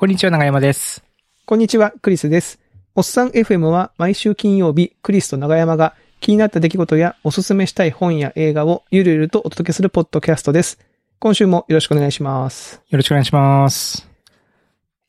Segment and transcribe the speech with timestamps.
[0.00, 1.04] こんにちは、長山です。
[1.44, 2.58] こんにちは、クリスです。
[2.94, 10.78] おっさん FM は毎週金曜日、クリスと長山が気になった出来事やおすすめしたい本や映画をゆるゆるとお届けするポッドキャストです。
[11.18, 12.80] 今週もよろしくお願いします。
[12.88, 14.08] よろしくお願いします。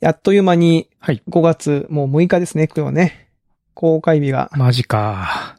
[0.01, 1.23] やっという間にはい。
[1.29, 3.29] 5月もう6日ですね、今日はね。
[3.73, 5.55] 公開日が、マジか。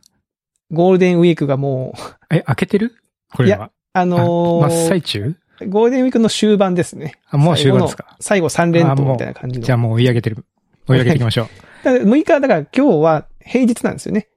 [0.70, 2.96] ゴールデンウィークがもう、え、開けてる？
[3.34, 3.70] これは。
[3.94, 5.36] あのあ真っー最中？
[5.66, 7.14] ゴールデンウィークの終盤ですね。
[7.30, 8.16] あ、もう終盤ですか？
[8.20, 9.64] 最後の最後3連投みたいな感じの。
[9.64, 10.44] じゃあもう追い上げてる。
[10.88, 11.46] 追い上げていきましょう。
[11.84, 14.28] だから6日、だから今日は平日なんですよね。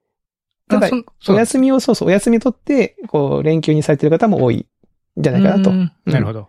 [0.67, 0.89] ただ
[1.27, 6.47] お休みを、そうそう、お休み取って、こう、連休にされてる方も多いんじゃないかなとうんなるほど。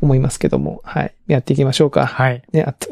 [0.00, 1.14] 思いますけども、はい。
[1.26, 2.06] やっていきましょうか。
[2.06, 2.42] はい。
[2.52, 2.88] ね、あと、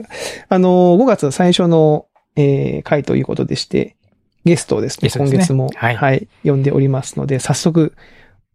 [0.49, 3.97] あのー、5月最初の、えー、回ということでして、
[4.45, 7.95] ゲストをですね、すね今月も、はいはい、呼んでおりますので、早速、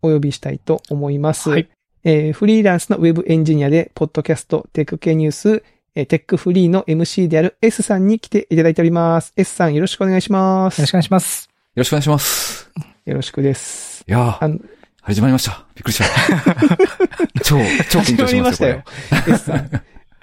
[0.03, 1.49] お呼びしたいと思います。
[1.49, 1.67] はい。
[2.05, 5.63] えーフリーランスのウェブエンジニアで、ポッドキャスト、テック系ニュース、
[5.95, 9.33] えーテックフリーの MC である S さんに来ていただいております。
[9.37, 10.79] S さんよろしくお願いします。
[10.79, 11.49] よろしくお願いします。
[11.75, 12.71] よろしくお願いします。
[13.05, 14.03] よろしくです。
[14.07, 14.59] いやー
[15.01, 15.65] 始まりました。
[15.75, 16.05] びっくりした。
[17.43, 17.57] 超、
[17.89, 18.91] 超緊張しますよ、こ
[19.27, 19.33] れ。
[19.33, 19.69] S さん。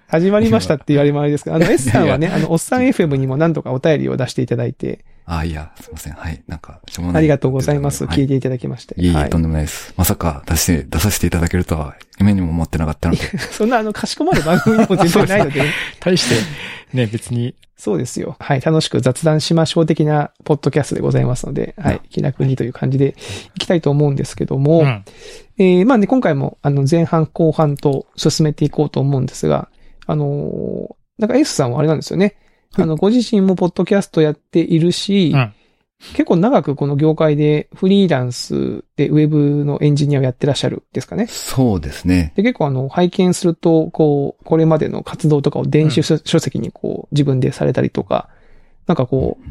[0.06, 6.14] 始まりましたって言われもあれですけど、あの S さんはね、あの、おっさん FM にも何度かお便りを出していただいて、あーいや、すいません。
[6.14, 6.42] はい。
[6.48, 7.20] なんか、しょうもない。
[7.20, 8.04] ありがとうございます。
[8.04, 9.00] はい聞いていただきまして。
[9.00, 9.94] いえいえ、はいとんでもないです。
[9.96, 13.38] まさか出して、出させていただけるとは、夢にも思ってなかったので。
[13.38, 15.62] そんなあの、かしこまる番組でも全然ないので、
[16.00, 18.34] 対して、ね、別に、そうですよ。
[18.40, 18.60] はい。
[18.60, 22.00] 楽しく雑談しましょう的なポッドキャストでございますので、はい。
[22.10, 23.14] 気楽にという感じで
[23.54, 25.04] いきたいと思うんですけども、うん。
[25.58, 29.68] えー、まあね、今回も、あの、前半後半と進めていこうと思うんですが、
[30.06, 32.34] あのーなんか S さんはあれなんですよね。
[32.74, 35.52] は いあの、ご自身もポッドキャストやっているし、うん
[36.14, 41.26] 結構長くこの業界でフリーランスでウェブのエンジニアをやってらっしゃるですかね。
[41.26, 42.32] そうですね。
[42.36, 48.30] で、結構あの、拝見すると、こう、これまでの活動とかを電子書書籍にこう、自分でされたりとか、
[48.86, 49.50] なんかこう、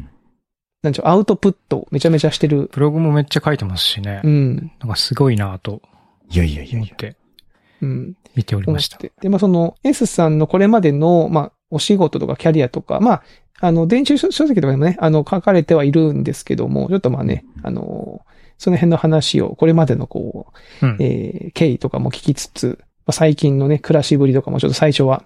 [0.82, 2.68] なんちゅう、アウトプットめちゃめちゃしてる。
[2.72, 4.28] ブログもめっちゃ書いてますしねう。
[4.28, 4.72] ん。
[4.80, 5.80] なんかすごいなぁと
[6.32, 6.78] いやいやいやいや。
[6.78, 7.16] 思って
[7.80, 8.14] うん。
[8.34, 8.96] 見ておりました。
[8.98, 9.22] 思って。
[9.22, 13.22] で、まあその、S さんのこれまでの、まあ、お仕事とかキャリアとか、まあ、
[13.60, 18.22] あの、電子書書籍とかでもね、あの、書かれてはいるんですけども、ちょっとまあね、あの、
[18.58, 20.96] その辺の話を、これまでのこう、うん。
[21.00, 25.24] えー経緯とかも聞きつつ、まあ、最近のね、暮らしぶりとかもちょっと最初は、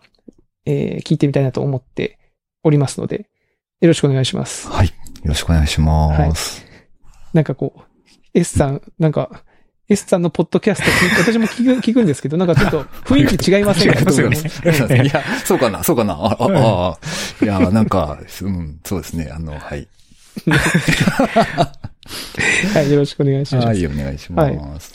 [0.66, 2.18] えー聞いてみたいなと思って
[2.62, 3.28] おりますので、
[3.80, 4.68] よろしくお願いします。
[4.68, 4.86] はい。
[4.86, 4.92] よ
[5.24, 6.64] ろしくお願いします。
[7.32, 7.80] なんかこう、
[8.34, 9.44] S さん、なんか、
[9.88, 10.90] S さんのポッドキャスト
[11.20, 16.14] 私も聞く、聞くんですけど、なんかちょっと雰囲気違いませんか違いますよねいや、そうかな、そうかな。
[16.14, 16.98] あ、あ、ああ、
[17.44, 19.30] いや、なんか、うん、そうですね。
[19.30, 19.86] あの、はい。
[22.74, 23.66] はい、よろしくお願いします。
[23.66, 24.92] はい、お願いします。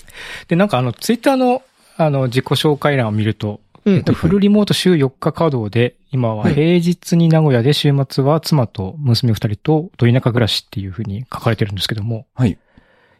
[0.47, 1.61] で、なんかあの、ツイッターの、
[1.97, 12.57] あの、自己紹介欄を見ると、うんえっと、フルリモート週4日稼働で、今は平日に名古屋で週末は妻と娘二人とど田舎暮らしっていうふうに書かれてるんですけども、はい。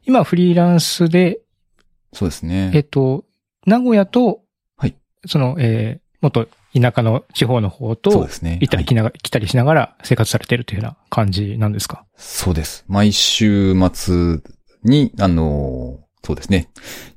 [0.06, 1.40] 今フリーランスで、
[2.14, 2.84] そうですえっね。
[2.84, 3.26] と、
[3.66, 4.42] 名古屋と、
[4.78, 8.52] はいその、えー、もっと田舎の地方の方そうとで、すね。
[8.52, 12.06] はい行ったり来ながら、来たりしながら生活されてるというような感じなんですか？
[12.16, 12.86] そうです。
[12.88, 14.40] 毎週末
[14.84, 16.70] に、あのーそうですね。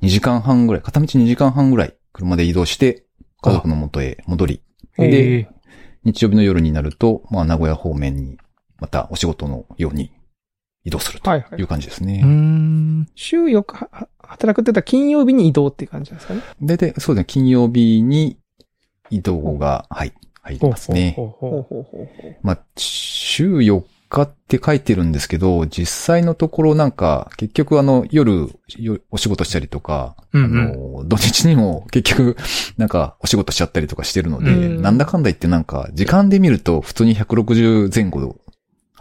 [0.02, 3.04] 2時間半ぐらい、片道2時間半ぐらい車で移動して、
[3.40, 4.62] 家族の元へ戻り、
[4.96, 5.48] えで、
[6.04, 8.38] 日曜日の夜になると、まあ、名古屋方面に、
[8.78, 10.12] またお仕事のように
[10.84, 12.22] 移動するとはいはいいう感じですうーね。
[12.22, 13.08] ん。
[13.14, 16.42] 週4日は働くって言ったら金曜日に移動っていう感じですかね。
[16.60, 18.38] で、で、そうですね、金曜日に
[19.10, 20.12] 移動が、はい、
[20.42, 21.16] 入りますね。
[22.42, 32.36] まあ、週4日って書いてるんですけど、実際のところなんか、結局あの、夜、よお仕事したりとか、うんうんあの、土日にも結局、
[32.76, 38.36] なんか、お仕事しちゃったりとかしてるので、うんなんだかんだ言ってなんか、時間で見ると普通に160前後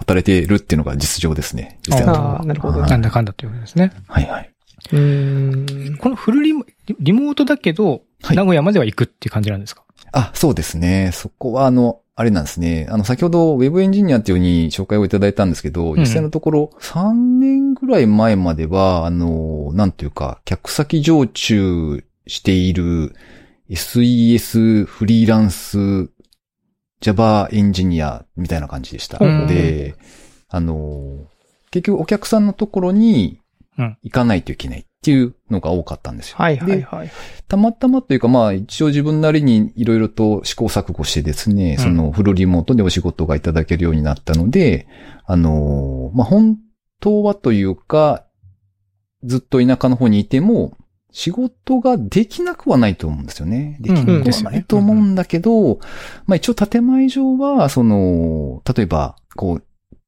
[0.02, 1.80] 働いているっていうのが実情ですね。
[1.88, 2.80] 実際のところああ、なるほど。
[2.82, 3.92] はないんだかんだということですね。
[4.08, 4.52] はいはい。
[4.92, 5.98] うーん。
[5.98, 6.66] このフルリモ
[7.00, 9.84] リモートだけど、はい名古屋までは行くっていう感じなんですか？
[10.12, 11.10] あ、そうですね。
[11.14, 12.86] そこはあの、あれなんですね。
[12.92, 23.16] あの、先ほどウェブエンジニアっていうふうに紹介をいただいたんですけど、ん実際のところ、3年ぐらい前までは、あの、なんというか、客先常駐している
[23.72, 26.10] SES フリーランス
[27.02, 29.18] Java エンジニアみたいな感じでした。
[29.20, 29.96] うんで、
[30.48, 31.18] あの、
[31.72, 33.40] 結局お客さんのところに
[33.78, 36.36] うん行かないといけないっていうのが多かったんですよ。
[36.38, 37.12] はいはいではい。
[37.48, 44.88] たまたまというか、まあ、一応自分なりにいろいろと試行錯誤してですね、うんそのフルリモートでお仕事がいただけるようになったので、
[45.26, 46.58] あのーまあ、本
[47.00, 48.26] 当はというか、
[49.24, 50.78] ずっと田舎の方にいても、
[51.12, 53.78] 仕事ができなくはないと思うんですよね。
[53.82, 55.80] できなくうんはないと思うんだけど、
[56.26, 59.64] まあ一応建前上は、その、例えば、こう、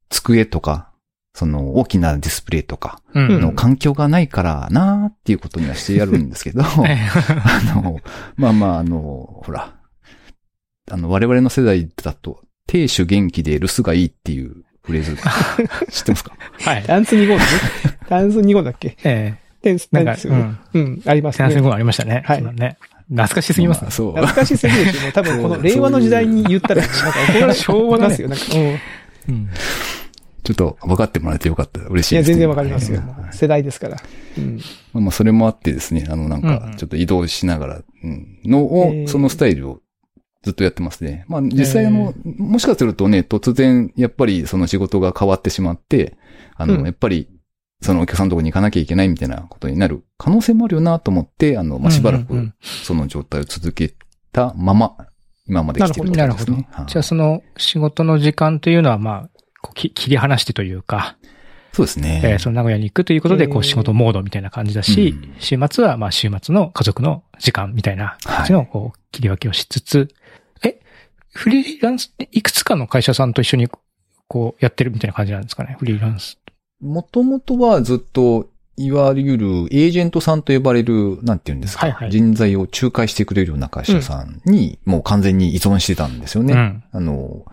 [0.10, 0.90] 机とか、
[1.36, 3.42] その大きなディスプレイとかうん。
[3.42, 6.98] の環境がないからなーっていうことにはしてやるんですけど、 え
[7.74, 8.00] あの、
[8.36, 9.74] まあまあ、あの、ほら、
[10.92, 15.16] あの、我々の世代だと、亭主元気で留守がいいっていうフレーズ、
[15.92, 16.34] 知ってますか？
[16.62, 16.84] え はい。
[16.84, 17.50] ダンス2号だね。
[18.10, 18.96] ダンス2号だっけ？
[19.04, 19.34] え
[19.64, 20.16] で、えなんか。
[20.24, 20.60] うん。
[20.74, 21.52] うん、ありますね。
[21.52, 22.24] セナありましたね。
[22.26, 22.78] はいそうだね。
[23.10, 23.92] 懐かしすぎますね。
[23.92, 24.12] そう。
[24.12, 28.30] 懐かしすぎるし、もう多分この令和の時代に言ったら、なんか怒られ昭和だねますよ。
[28.30, 29.36] なんか、うん。
[29.36, 29.50] うん。
[30.44, 31.80] ちょっと分かってもらえてよかった。
[31.82, 32.28] 嬉しいいや、です。
[32.28, 33.34] 全然わかりますよはい。
[33.36, 33.98] 世代ですから。
[34.38, 34.58] うん。
[34.94, 39.82] まあまあ、それもあってですね、あの、なんかちょっと移動しながら、うん、のえーを、そのスタイルを
[40.44, 41.26] ずっとやってますね。
[41.28, 46.18] まあ、実際あの、もしかするとね、突然、やっぱりその仕事が変わってしまって、
[46.56, 47.30] あの、うんやっぱり、
[47.84, 53.94] そのお客さんのところに行かなきゃいけないみたいなことになる可能性もあるよなと思って、あの、まあ、しばらくその状態を続け
[54.32, 54.96] たまま、
[55.48, 56.68] 今まで来てるとなるほどですね。
[56.72, 56.86] はい。
[56.88, 59.30] じゃあその仕事の時間というのは、まあ、
[59.62, 61.18] こうき切り離してというか、
[61.74, 62.22] そうですね。
[62.24, 70.08] えーその名古屋に行くということで、こえーう仕事モードみたいな感じだし、うん週末はまあ週末の家族の時間みたいな感じのこう切り分けをしつつ、
[70.64, 70.80] え、
[71.34, 73.68] フリーランス、いくつかの会社さんと一緒に
[74.28, 76.38] こうやってるみたいな感じなんですかね、フリーランス。
[76.84, 86.54] もともとはずっと、いわゆるエージェントさんと呼ばれる、なんて言うんですか、はいはい人材を仲介してくれるような会社さんに、もう完全に依存してたんですよね。
[86.54, 86.84] うん。
[86.92, 87.46] あの、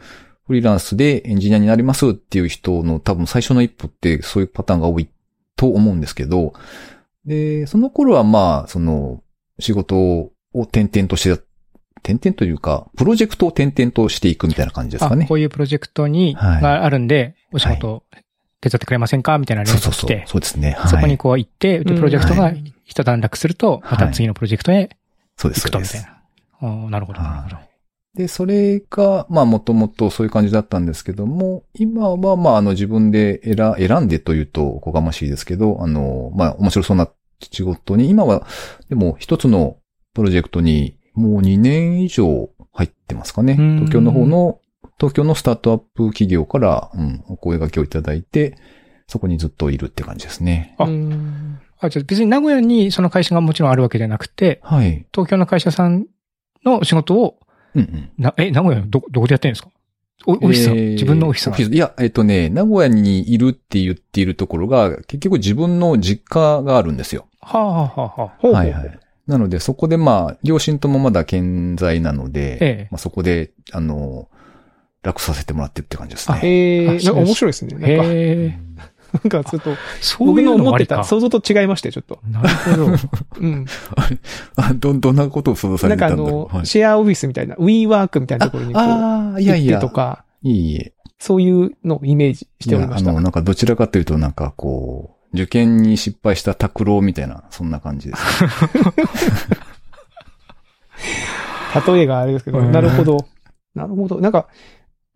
[0.47, 5.09] フリーランスでエンジニアになりますっていう人の多分最初の一歩ってそういうパターンが多い
[5.56, 6.55] と思うんですけど、
[7.25, 9.23] で、その頃はまあ、その、
[9.59, 11.43] 仕事を転々として、
[12.03, 15.26] 転々というか、プロジェクトを転々としていくみたいな感じですあかね。
[15.26, 18.05] こういうプロジェクトに、はいがあるんで、お仕事
[18.61, 19.39] 手伝ってくれませんか？
[19.39, 20.73] みたいな連そうそうそう絡が来て。、そうですね。
[20.73, 24.91] はい、そこにこう行って、で、うんプロジェクトがはい一段落すると、また次のプロジェクトへ
[25.37, 26.23] そうです、行くとみたいな。
[26.61, 27.71] あーなるほど、なるほど。
[28.15, 37.09] で、それが、まあもともとそういう感じだったんですけども、今はまああの自分で選選んでというとおこがましいですけど、あの、まあ面白そうな
[37.41, 38.47] 仕事に、今は
[38.89, 39.77] でも一つの
[40.12, 43.57] プロジェクトにもう2年以上入ってますかね。
[43.59, 44.59] うん東京の方の、
[45.00, 48.56] 東京のスタートアップ企業から、うん、お声掛けをいただいて、
[49.06, 50.75] そこにずっといるって感じですね。
[50.79, 55.06] あうんあ、じゃあ別に名古屋にその会社がもちろんあるわけじゃなくて、はい。
[55.12, 56.06] 東京の会社さん
[56.64, 57.38] の仕事を、
[57.75, 58.11] うんうん。
[58.19, 59.70] な、え、名古屋のど、どこでやってるんですか？
[60.26, 61.56] おオフィスが、えー自分のオフィスが。
[61.58, 67.26] いや、えっとね、名古屋にいるって言っているところが、結局自分の実家があるんですよ。
[67.41, 69.00] はあ、はあはあはあ、ほうほうはいはい。
[69.26, 74.29] なので、そこでまあ、両親ともまだ健在なので、ええまあ、そこで、あの、
[75.02, 76.41] 楽させてもらってるって感じですあね。
[76.44, 77.73] えー、あそうですなんか面白いですね。
[77.73, 78.58] なんか、へえ。
[79.12, 81.02] なんかちょっと、そういう僕の思ってた。
[81.05, 82.20] 想像と違いまして、ちょっと。
[82.31, 82.87] なるほど。
[83.41, 83.67] うん。
[84.56, 90.93] あど、どんなことを想像さなんかあれてたんだろのう。、はい、シェアオフィスみたいな、WeWork みたいなところにこう、ああ、いやいや行ってと、か、いいえ。
[91.19, 93.11] そういうのをイメージしておりました。
[93.11, 98.23] あの、なんかどちらかというと、なんかこう、受験に失敗した拓郎みたいな、そんな感じです。
[101.93, 103.26] 例えがあれですけど、うんなるほど。
[103.75, 104.20] なるほど。
[104.20, 104.49] なんか、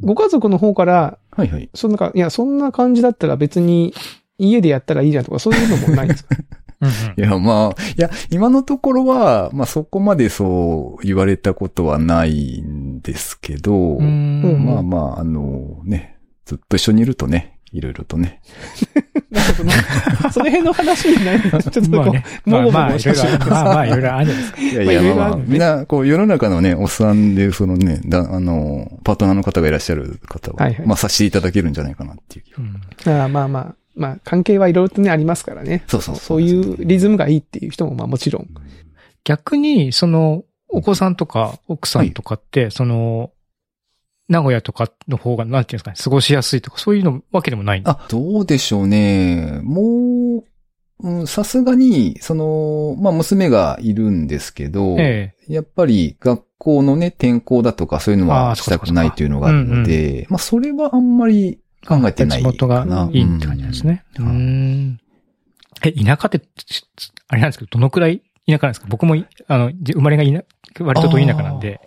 [0.03, 1.69] ご家族の方から、はいはい。
[1.75, 3.95] そんなか、いや、そんな感じだったら別に
[4.39, 6.37] 家でやったらいいじゃんとか、そういうのもないんですか？
[6.81, 18.41] うんいや、まあ、いや、今のところは、まあそこまでそう言われたことはないんですけど、まあまあ、あのね、ずっと一緒にいるとね、いろいろとね。
[19.31, 19.73] なんかその、
[20.33, 22.25] その辺の話になると、ちょっとこう、まあね。
[22.47, 24.61] まあまあ、いろいろもごもごしままあまあ、いろいろあるんじゃないですか。
[24.61, 32.59] いやいや、まあいろいろまあみんな、こう、世の中のね、おっさんで、そのね、だ、あの、パートナーの方がいらっしゃる方は、はいはいまあ、させていただけるんじゃないかなっていう気が。
[32.59, 35.83] うんああまあまあ、まあ、関係はいろいろとね、ありますからね。
[35.89, 38.49] そうそうそういうリズムがいいっていう人も、まあもちろん。
[39.25, 43.31] 逆に、その、お子さんとか奥さんとかって、その、
[44.29, 47.83] 名古屋とかの方が、なんていうんですかね、過ごしやすいとか、そういうのわけでもない。
[47.85, 49.61] あ、どうでしょうね。
[49.63, 50.45] もう、
[51.01, 61.87] うんさすがに、その、まあ、娘がいるんですけど、えやっぱり学校のね、転校だとかそういうのはしたくないというのがあるので、まあ、それはあんまりえ。
[61.87, 63.11] 考えてない地元がかな。
[63.13, 64.05] いいって感じなんですね。
[64.19, 65.01] ううんん。
[65.83, 66.87] え、田舎って、ち
[67.29, 68.87] あれなんですけど、どのくらい田舎なんですか？
[68.89, 70.43] 僕もい、あの、じ生まれがいな、
[70.81, 71.81] 割とど田舎なんで、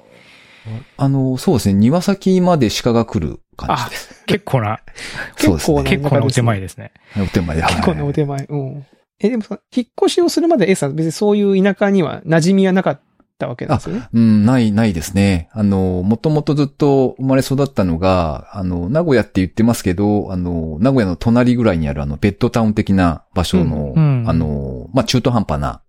[0.97, 4.79] あの、そうですね、庭先まで鹿が来る感じあです。、結構な、
[5.37, 5.83] そうですね。
[5.83, 6.91] 結構なお手前ですね。
[7.21, 7.63] お手前で。
[7.63, 8.45] 結構なお手前。
[8.49, 8.59] 前。
[8.59, 8.85] うん。
[9.19, 13.01] え、でもさ、引っ越しをするまで A さん、別にそういう田舎には馴染みはなかっ
[13.39, 14.09] たわけなんですよね？
[14.13, 15.49] うん、ない、ないですね。
[15.53, 25.81] あの、もともとずっと生まれ育ったのが、あの、名古屋って言ってますけど、あの、名古屋の隣ぐらいにあるあの、ベッドタウン的な場所の、うんうんあの、まあ、中途半端な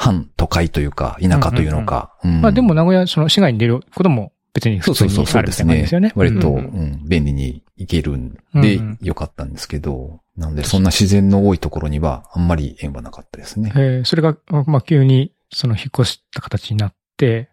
[0.00, 2.16] 半都会というか、田舎というのか。
[2.24, 5.76] うんまあでも名古屋、その市外に出ることも別に普通にそうそうそう、あるですね。
[5.76, 6.12] ですよね。。
[6.14, 6.62] 割と、ううん。
[6.62, 13.72] ん、便利に行けるんでよかったんですけど、なので、そんな自然の多いところには、あんまり縁はなかったですね。
[13.76, 14.04] えー。
[14.06, 17.50] それが、まあ急にその引っ越した形になって、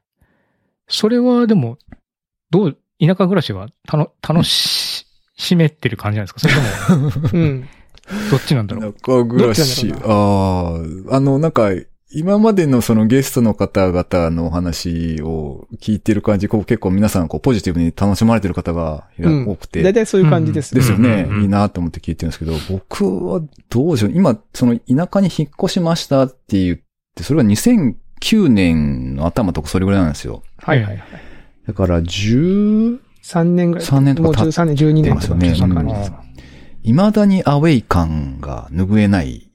[0.87, 1.77] それはでも、
[2.49, 5.05] どう、田舎暮らしはたの楽し
[5.57, 6.39] めてる感じなんですか？
[6.39, 7.67] それとも、 うん。
[8.31, 8.93] どっちなんだろう？
[8.93, 9.93] 中暮らし。
[10.01, 11.71] ああ、あの、なんか、
[12.13, 20.79] 今までのそのゲストの方々のお話を聞いてる感じ、こう結構皆さんこうポジティブに楽しまれてる方がうん多くて、大体そういう感じですね。
[20.79, 26.77] ですよね、うんうんうんいいなと思って聞いてるんですけど、僕はどうでしょう今、その田舎に引っ越しましたって言っ
[27.15, 30.43] て、それは2009年の頭とかそれぐらいなんですよ。
[30.59, 31.03] はいはいはい。
[31.67, 33.87] だから13 3年ぐらい。
[33.87, 36.11] 年ともうか経っ13年、12年とか、ますよねそんな感じです。
[36.83, 39.46] 未だにアウェイ感が拭えない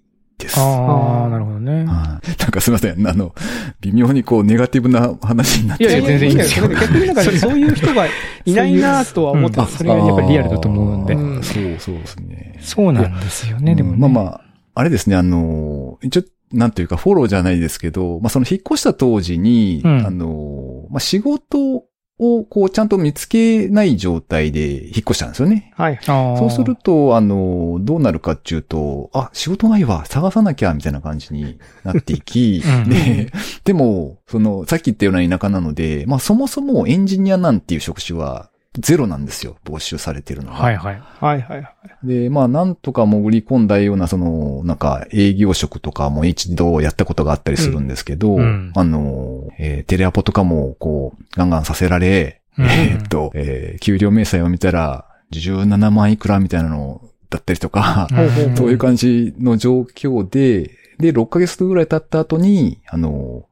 [0.42, 0.58] です。
[0.58, 1.84] ああなるほどね。
[1.84, 3.06] はいなんかすいません。
[3.06, 3.34] あの、
[3.80, 6.74] 微妙にこう、ネガティブな話になっていやいや全然いいんですよよ。
[6.74, 8.06] 逆になんか そういう人が
[8.44, 12.58] いないなとは思ってそれがやっぱりリアルだと思うんでそうそうですね。
[12.60, 13.98] そうなんですよね、うんでもね。
[13.98, 14.40] まあまあ、
[14.74, 16.22] あれですね、あの、一応、
[16.52, 21.84] なんというか、フォローじゃないですけど、まあその引っ越した当時に、うんあの、まあ仕事
[22.22, 25.72] をこう、ちゃんと見つけない状態で引っ越したんですよね。
[25.76, 25.98] はい。
[26.02, 33.32] そうすると、あの、どうなるかっていうと、あ、仕事ないわ、探さなきゃ、みたいな感じになっていき、 うんで、
[33.64, 40.58] でも、その、さっき言ったような田舎なので、まあそもそもエンジニアなんていう職種はゼロなんですよ、募集されてるのが。
[40.58, 41.02] はいはい。
[41.20, 41.68] はいはいは
[42.04, 42.06] い。
[42.06, 58.08] で、まあ、なんとか潜り込んだような、その、なんか、営業職とかも一度やったことがあったりするんですけど、うんうんあの、えーテレアポとかも、こう、ガンガンさせられ、うんえーっと、えー給料明細を見たら、17万いくらみたいなのだったりとか、
[58.56, 63.44] そういう感じの状況で、で、6ヶ月ぐらい経った後に、あの、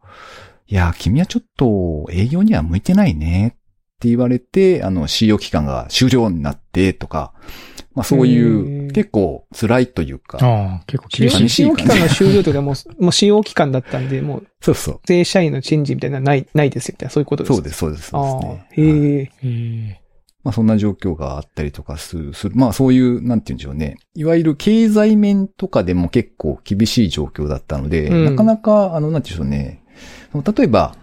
[0.69, 3.57] いや、君はちょっと営業には向いてないね
[4.01, 7.35] って言われて、あの、使用期間が終了になってとか、
[7.95, 11.49] まあそういへう、ー結構辛いというか、ああ、結構厳しい。
[11.51, 15.01] 使用期間が終了というか、もう、もう使用期間だったんで、もう、そうそう。
[15.07, 17.55] 正社員のチェンジみたいなのはない、ないですよ、みたいな、そういうことです。
[17.55, 18.09] そうです、そうです。
[18.09, 19.31] そうですあへえ。
[19.43, 20.01] えー
[20.43, 23.99] まあそんな状況があったりとかする、するまあそういう、なんて言うんでしょうね。
[24.15, 30.43] いわゆる経済面とかでも結構厳しい状況だったので、うんなかなか、あの、なんて言うんでしょうね。
[30.57, 30.95] 例えば、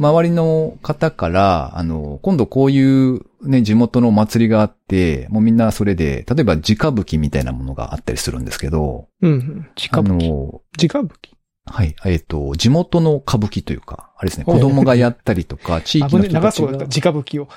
[0.00, 9.66] 周りの方から、あの、今度こういうね、地元のお祭りがあって、もうみんなそれで、例えば直吹きみたいなものがあったりするんですけど、うんうん。
[9.68, 10.08] あ近く。
[10.08, 10.62] の、直
[11.06, 11.39] 吹き？
[11.70, 17.48] はい、えっ、と、地元の歌舞伎というか、あれですね、子供がやったりとか、 地域危ね、の人たちが長そうだった、直吹きを。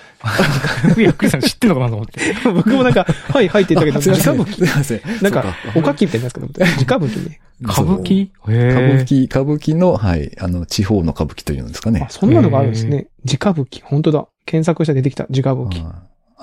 [0.97, 2.21] いや、クリスさん知ってんのかなと思って。
[2.53, 4.67] 僕もなんか、はい、はいって言ったけど、 すいません直吹き。
[4.67, 5.01] すいません。
[5.21, 6.95] なんかおかきみたいなやつかと思った。
[6.95, 7.39] 直吹きね。
[7.63, 8.29] 歌舞伎？
[8.45, 12.11] 歌舞へ伎、歌舞伎の、はい、あの、地方の歌舞伎というんですかねあ、。
[12.11, 13.07] そんなのがあるんですね。
[13.25, 13.83] 直吹き。
[13.83, 14.27] 本当だ。
[14.45, 15.25] 検索したら出てきた。
[15.29, 15.83] 直吹き。
[15.83, 15.93] はい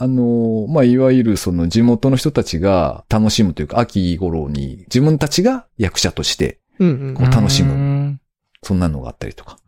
[0.02, 6.59] あの、まあ、いわゆるその地元の人たちが楽しむというか、秋頃に自分たちが役者として、
[7.14, 8.20] こう楽しむむ。
[8.62, 9.58] そんなのがあったりとか。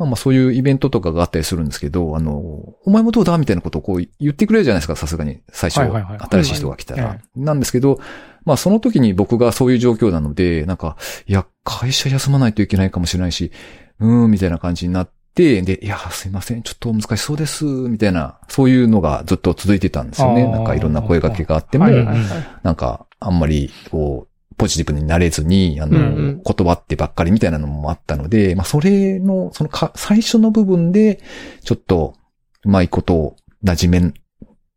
[0.00, 2.38] まあまあそういうイベントとかがあったりするんですけど、あの、
[2.86, 5.40] お前もどうだみたいなことをこう言ってくれるじゃないですか、さすがに。
[5.50, 7.18] 最初、はいはいはい新しい人が来たら。
[7.36, 8.00] なんですけど、
[8.44, 13.52] まあその時に僕がそういう状況なので、なんか、いや、会社休まないといけないかもしれないし、
[13.98, 20.50] うーん、みたいな感じになって、で、いや、すいません、ちょっと難しそうです、みたいな、そういうのがずっと続いてたんですよね。
[20.50, 21.86] なんかいろんな声掛けがあっても。
[22.62, 24.29] なんか、あんまり、こう、
[24.60, 26.40] ポジティブになれずに、あの、うんうん。
[26.42, 31.22] 断ってばっかりみたいなのもあったので、まあ、それの、そのか、最初の部分で、
[31.64, 32.14] ちょっと、
[32.66, 34.14] うまいことを馴染め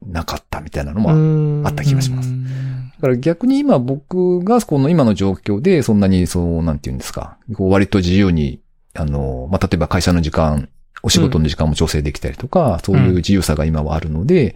[0.08, 1.68] なかったみたいなのも、うん。
[1.68, 2.32] あった気がします。
[2.32, 8.62] だから逆に今僕がこの今の状況でそんなにそう、なんて言うんですか、こう割と自由に、
[8.94, 10.70] あの、まあ、例えば会社の時間、
[11.02, 14.56] お仕事の時間も調整できたりとか、そういう自由さが今はあるので、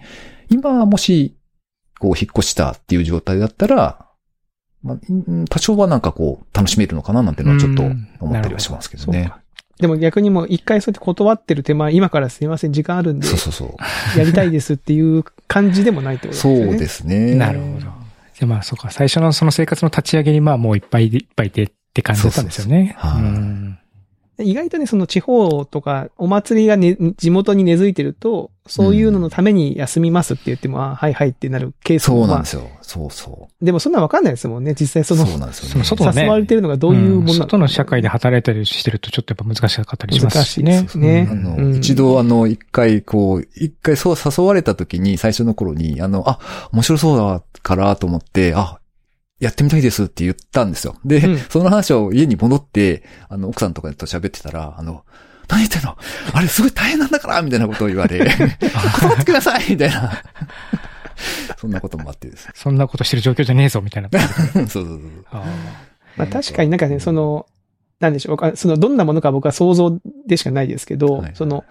[0.50, 1.36] 今もし、
[2.00, 4.07] こう引っ越したっていう状態だったら、
[4.84, 7.84] まあ、うん多少はなんかこう、楽しめるのかななんてのはちょっと
[8.20, 9.24] 思ったりはしますけどね。
[9.24, 9.40] そうか。
[9.80, 14.20] でも逆にもう一回そうやって断ってる手前、今からすいません、時間あるんでそ、うそうそう。
[14.20, 16.76] やりたいですっていう感じでもないってことですね。
[16.76, 17.36] うですね。
[17.36, 17.80] なるほど。
[17.80, 17.90] じゃ
[18.44, 22.96] あまあ、そうか、最初のその生活の立ち上げにまあもういっぱいでいっぱいでって感じだったんですよね。
[23.02, 23.67] そうそうそうはいうん
[24.40, 32.62] 意外とね、その地方とか、お祭りがね、地元に根付いてると、そういうののために休みますって言っても、あはいはいってなるケースも、まあそうなんですよ。
[32.82, 35.06] そうそでもそんなわかんないですもんね、実際う。
[35.06, 35.84] その、そうなんですよね。
[35.84, 40.72] そ の外のね誘われてるのがどういうものなのか、外の社会で働いたりしてるとちょっとやっぱ難しかったりしますしね。
[40.72, 46.40] 難しいですねあの、うん一度あの、一回こう、一回そう誘われた時に、最初の頃に、あの、あ、
[46.74, 48.80] 面白そうだからと思って、あ、
[49.40, 50.96] やってみたいですって言ったんですよ。
[51.06, 55.04] で、うんその話を家に戻って、あの、奥さんとかと喋ってたら、あの、
[55.48, 55.96] 何言ってんの？
[56.34, 58.20] あれすごい大変なんだからみたいなことを言われ、
[59.00, 60.12] 断ってくださいみたいな。
[61.58, 62.52] そんなこともあってですね。
[62.56, 64.10] そんなことしてる状況じゃねえぞ、みたいな。
[64.54, 65.02] そうそうそう。
[65.32, 65.46] あ
[66.16, 67.46] まあ確かになんかね、その、
[68.00, 71.64] なんでしょうか、そのどんなものか僕は想像でしかないですけど、はいその、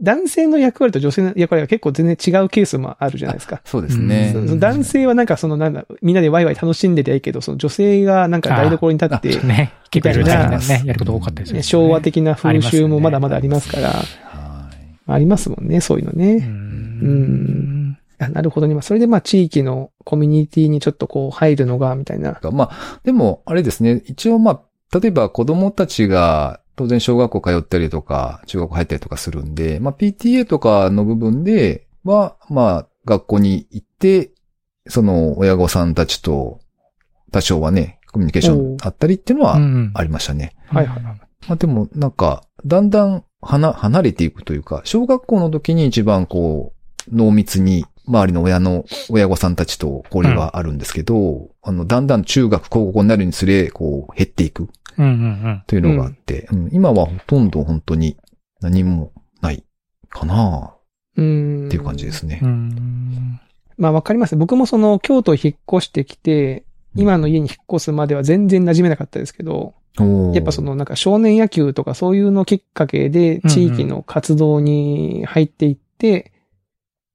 [0.00, 3.60] 男性の役割と女性の役割が結構全然違うケースもあるじゃないですか。
[3.64, 4.34] そうですね。
[4.58, 9.72] 男性はなんかそのなんだ、みんなでワイワイ楽しんでてはいいけど、その女性がなんか台所に立ってあ、ね。
[9.90, 11.58] 結構いろいろみたいなね、やること多かったですよね。
[11.58, 14.06] ね昭和的な風習もまだまだありますから、はい。
[15.06, 16.36] ありますもんね、そういうのうね。
[16.36, 17.98] ん。
[18.18, 18.74] あなるほどね。
[18.74, 22.38] まあそれでまあ地域のコミュニティにちょっとこう入るのが、みたいな。
[22.52, 34.30] まあ、でも、あれですね、一応まあ、例えば子供たちが当然小学校通ったりとか、中学校入ったりとかするんで、まあ PTA とかの部分では、まあ学校に行って、
[34.88, 36.60] その親御さんたちと
[37.30, 40.54] 多少はね、コミュニケーションあったりっていうのはうんありましたね。
[40.66, 46.72] はいはいまあでもなんか、だんだん離、離れていくというか、小学校の時に一番こ
[47.10, 54.68] う、濃密に周りの親の、親御さんたちと交流はあるんですけど、あの、だんだん中学、高校になるにつれ、こう、減っていく
[54.98, 58.16] うんうんというのがあって、うん今はほとんど本当に
[58.60, 59.64] 何もない
[60.08, 60.74] かな
[61.16, 61.66] うん。
[61.66, 62.48] っていう感じですねうん。
[62.48, 62.52] う。
[62.52, 63.40] ん。
[63.76, 64.36] まあわかります。
[64.36, 69.74] 僕もその京都引っ越してきて、今の家に引っ越すまでは全然馴染めなかったですけど、
[70.34, 76.31] やっぱそ、のなんか少年野球とかそういうのきっかけで地域の活動に入っていって、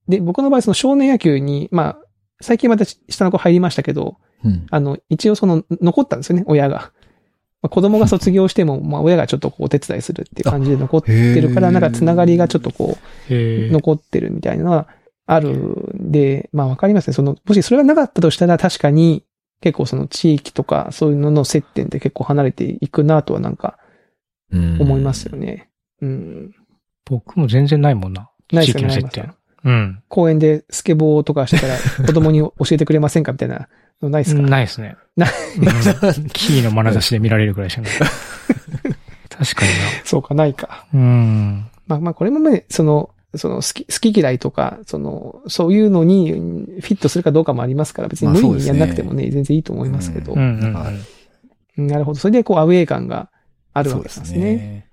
[0.08, 1.98] で、僕の場合その少年野球に、まあ、
[2.42, 4.66] 最近また下の子入りましたけど、うん。
[4.70, 6.92] あの、一応その残ったんですよね、親が。
[7.62, 12.98] まあ、子供が卒業しても、 まあ親がちょっとこうお手伝いするっていう感じで残ってるから、なんかつながりがちょっとこ
[13.30, 13.34] う。
[13.34, 14.88] 残ってるみたいなのは
[15.26, 17.14] あるんで、まあわかりますね。
[17.14, 19.24] その、もしそれがなかったとしたら確かに
[19.62, 23.78] 結構その地域とかそういうのの接点で結構離れていくなとはなんか
[24.52, 25.70] うん思いますよね。
[26.02, 26.52] うん。
[27.06, 28.30] 僕も全然ないもんな。
[28.52, 28.94] ないですよね。
[28.94, 29.34] 地域の接点。
[29.68, 30.02] うん。
[30.08, 31.76] 公園でスケボーとかしてたら
[32.08, 33.68] 子供に教えてくれませんかみたいな
[34.02, 34.96] のないですか、ないですね。
[35.18, 35.64] ないうん
[36.30, 37.92] キーの眼差しで見られるくらいしかない。
[37.92, 39.72] 確かに
[40.06, 40.88] そうか、ないか。
[40.94, 41.00] な。
[41.00, 41.66] うん。
[41.86, 50.34] まあまあこれもね、その、その好き、好き嫌いとか、その、そういうのにフィットするかどうかもありますから、別に無理にやんなくてもね、全然いいと思いますけど。
[50.36, 52.20] なるほど。
[52.20, 53.30] それでこうアウェー感が
[53.74, 54.56] あるわそうでけなんですすね。
[54.56, 54.88] ね。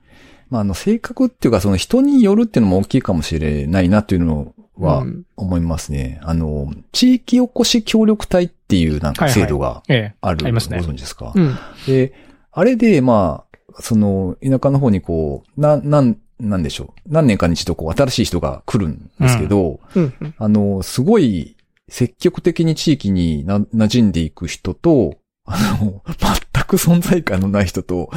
[0.51, 6.20] まあ、あの、性格っていうか、その人によるっていうのも大きいかもしれないなっていうのはうん思いますね。
[6.22, 10.14] あの、地域おこし協力隊っていうなんか制度がええ。
[10.20, 11.56] ある、ありますねご存知ですか、うん。
[11.87, 12.12] で、
[12.52, 17.08] あれで、まあ、その、田舎の方にこう、な、なん、なんでしょう。
[17.08, 20.14] 何年かに一度こう、新しい人が来るんですけど、うん。
[20.20, 21.56] うんあの、すごい
[21.88, 28.10] 積極的に地域にな馴染んでいく人と、あの、全く存在感のない人と、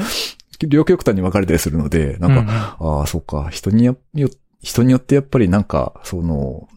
[0.67, 4.29] 両極端に分かれたりするので、なんか、ああ、そうか、人によ、よ
[4.61, 6.67] 人によってやっぱりなんか、その、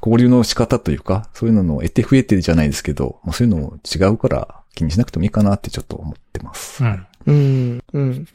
[0.00, 6.84] 交流の仕方というか、そういうのの得て増えてるじゃないですけど、まあ、そういうのも違うから気にしなくてもいいかなってちょっと思ってます。
[6.84, 7.06] うん。
[7.26, 7.84] うん。
[7.92, 8.28] うん。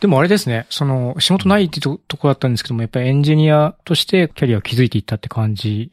[0.00, 5.92] でもあれですね、その、仕事ないってととこだったんですけども、やっぱりエンジニアとしてキャリアを築いていったって感じ。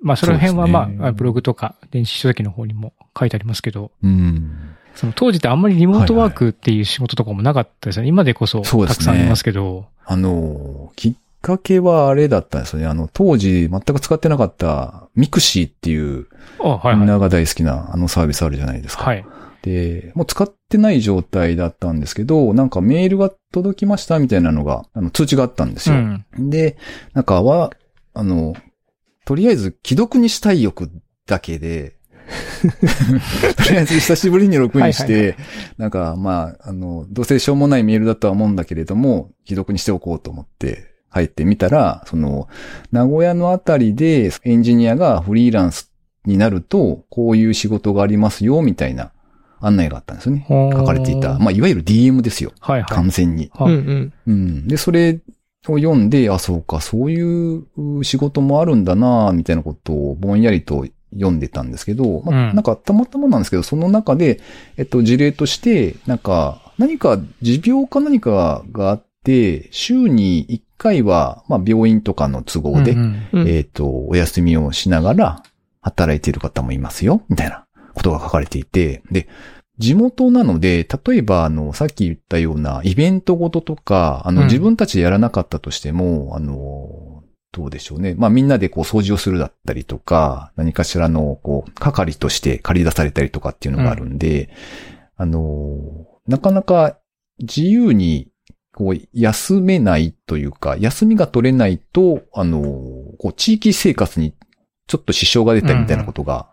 [0.00, 4.71] まあ、その辺はまそうですねあ、ブログとか電子書籍の方にも書いてありますけど、うん。
[4.94, 8.08] その当時ってあんまりリモートワークっていう仕事とかもなかったですよね。
[8.08, 9.86] 今でこそ、そうですねたくさんありますけど。
[10.04, 12.86] あの、きっかけはあれだったんですよね。
[12.86, 16.26] あの、当時全く使ってなかった mixi っていう、
[16.60, 16.96] あ、はいはい。
[16.96, 19.04] みんなが大好きなあのサービスあるじゃないですか。
[19.04, 19.24] はい。
[19.62, 25.96] で、もう使ってない状態だったんですけど、なんかメールが届きましたみたいなのが、あの、通知があったんですよ。
[25.96, 26.50] うん。
[26.50, 26.76] で、
[27.14, 27.72] なんかは、
[28.14, 28.54] あの、
[29.24, 30.90] とりあえず既読にしたい欲
[31.26, 31.96] だけで、
[33.56, 35.36] とりあえず久しぶりにログインしはいはいて、
[35.78, 42.48] なんかまあ、あの、どうせしょうもないメールだとは思うんだけれども、既読にしておこうと思って入ってみたら、その、
[42.90, 45.92] 名古屋のあたりでエンジニアがフリーランス
[46.24, 49.12] になると、こういう仕事がありますよ、みたいな
[49.60, 50.46] 案内があったんですよね。
[50.48, 51.38] 書書かれていた。
[51.38, 52.52] まあ、いわゆる DM ですよ。
[52.60, 52.94] はいはい。
[52.94, 53.50] 完全に。
[53.58, 53.66] うん。
[53.68, 54.12] うん。
[54.26, 54.68] うん。
[54.68, 55.20] で、それ
[55.68, 57.64] を読んで、あ、そうか、そういう
[58.02, 62.54] 仕事もあるんだな、みたいなことをぼんやりと読んでたんですけど、まあ、うん。
[62.54, 64.40] なんかたまたまなんですけど、その中で、
[64.76, 72.98] えっと、事例として、なんか、何か持病か何かがあって、週に1回は、まあ、病院とかの都合で、うん
[73.32, 73.40] うん。
[73.42, 73.48] うん。
[73.48, 75.42] えっと、お休みをしながら
[75.80, 79.28] 働いている方もいますよ、みたいなことが書かれていて、で、
[79.78, 84.46] 地元なので、例えば、あの、さっき言ったようなイベントごととか、あの、うん。
[84.46, 87.11] 自分たちでやらなかったとしても、あの、
[87.52, 88.14] どうでしょうね。
[88.16, 94.50] まあみんなでこう掃除をするだったりとか、何かしらのこう、係として借り出されたりとかっていうのがあるんで、
[95.16, 95.80] あの、
[96.26, 96.98] なかなか
[97.38, 98.32] 自由に
[98.74, 102.62] こう、休めないというか、休みが取れないと、あの、
[103.18, 104.34] こう、地域生活に
[104.86, 106.48] ちょっと支障が出たりみたいなことが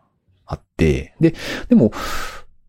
[0.45, 1.35] あって、うん、で、
[1.69, 1.91] でも、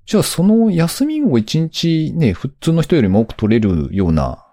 [0.06, 4.44] じゃあその休みを一日ね、普通の人よりも多く取れるような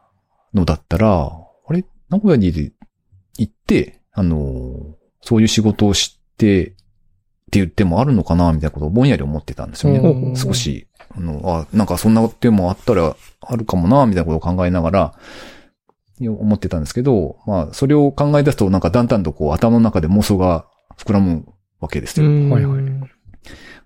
[0.53, 1.31] のだったら、
[1.67, 2.71] あれ名古屋に
[3.37, 6.75] 行って、あの、そういう仕事をして
[7.47, 10.35] って言ってもあるのかなみたいなことをぼんやり思ってたんですよね。
[10.35, 10.87] 少し。
[11.15, 15.13] あの、あ、なんかそんな手もあったらあるかもなみたいなことを考えながら、
[16.19, 20.65] 思ってたんですけど、まあ、それを考え出すとなんかだんだんとこう頭の中で妄想が
[20.97, 21.45] 膨らむ
[21.79, 22.27] わけですよ。
[22.27, 22.83] はいはい。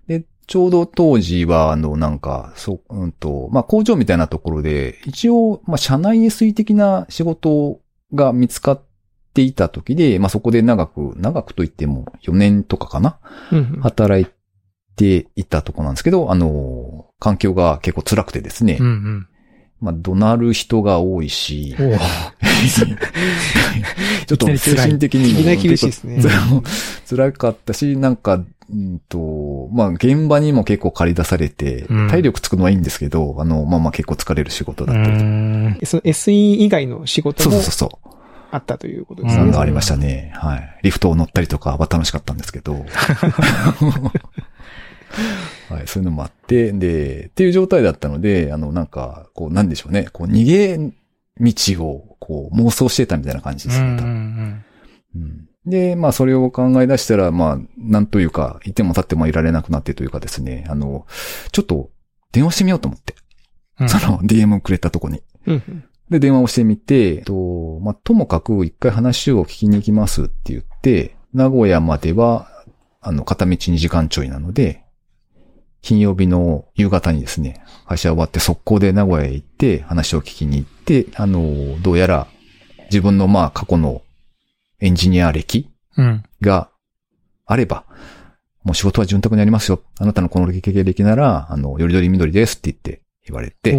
[0.08, 7.80] で、ちょうど当時は、あの、なんか、そう、うんと、まあ、工場みたいなところで、一応、まあ、社内 SE 的な仕事
[8.14, 8.82] が見つかっ
[9.32, 13.18] ていた時で、まあ、そこで長く、長くと言っても4年とかかな、
[13.50, 14.26] うん、働い
[14.96, 19.28] ていたとこなんですけど、あの、環境が結構辛くてですね、うんうん。
[19.80, 21.74] まあ、怒鳴る人が多いし、
[24.26, 26.22] ちょっと精神的にも厳しいですね。
[27.08, 35.18] 辛かったし、なんか、うんと、まあ、現場にも結構借り出されて、うん、体力つくのはいいんですけど、あの、まあまあ結構疲れる仕事だったり
[35.84, 38.12] その SE 以外の仕事もそうそうそう。
[38.52, 39.56] あったということですね。
[39.56, 40.30] ありましたね。
[40.36, 40.78] はい。
[40.82, 42.84] リフトを乗ったりとかは楽しかったんですけど。
[45.68, 54.64] はい、そういうのもあって、で、っていう状態だったので、あの、なんか、こう、なんでしょうね、こう、逃げ道を、こう、妄想してたみたいな感じですね、うん、
[55.66, 61.06] で、まあ、それを考え出したら、まあ、なんというか、いても立ってもいられなくなってというかですね、あの、
[61.52, 61.90] ちょっと、
[62.32, 63.14] 電話してみようと思って。
[63.80, 65.22] うん、その、DM をくれたとこに。
[66.10, 72.48] で、電話をしてみて、と、まあ、ともかく一回話を聞きに行きますって言って、名古屋までは、
[73.00, 74.84] あの、片道2時間ちょいなので、
[75.82, 82.28] 金曜日の夕方にですね、会社終わって速攻で名古屋へ行って話を聞きに行って、あの、どうやら
[82.84, 84.02] 自分のまあ過去の
[84.80, 85.68] エンジニア歴
[86.40, 86.70] が
[87.46, 89.82] あれば、うん、もう仕事は潤沢にありますよ。
[89.98, 93.76] あなたのこの経歴なら、あの、よりどりみどりですって言って言われて、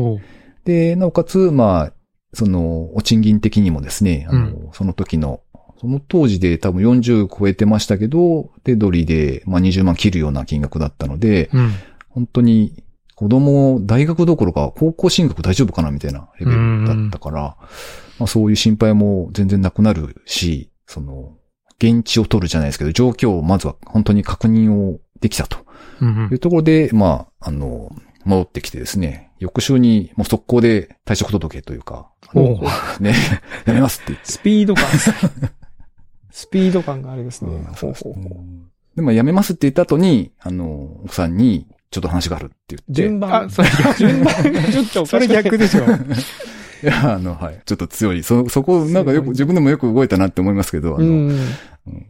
[0.66, 1.94] で、なおかつ、まあ、
[2.34, 5.42] その、お賃金的にもですね、あの、うん、その時の、
[5.80, 11.72] その当時で多分40超えてましたけど、で、ドリで、まあ20万切るような金額だったので、うん。
[12.10, 12.84] 本当に
[13.16, 17.42] 子供、大学どころか高校進学大丈夫かなみたいなレベルだったから、
[18.20, 21.38] まあそういう心配も全然なくなるし、その、
[21.80, 25.58] 現地を取るじゃないですけど、状況をまずは本当に確認をできたと。
[26.32, 27.92] いうところで、まあ、あの、
[28.26, 32.10] 戻ってきてですね、翌週にもう速攻で退職届というか、
[33.02, 33.14] ね、
[33.68, 34.32] やめますって言って。
[34.32, 34.86] スピード感。
[36.32, 37.52] スピード感がありますね。
[37.76, 38.16] そうですね。
[38.96, 42.86] でもやめますって言った後に、あの、奥さんに、ちょっと話があるって言って。
[42.90, 43.44] 順番。
[43.44, 45.84] あ、それ逆、順番ちょっとそれ逆でしょ。
[46.84, 47.62] いや、あの、はい。
[47.66, 48.24] ちょっと強い。
[48.24, 51.40] そ、そこ、なんかよく、自分でもよく動いたなって思いますけど、あの、うん